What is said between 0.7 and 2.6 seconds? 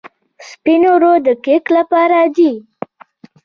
اوړه د کیک لپاره دي.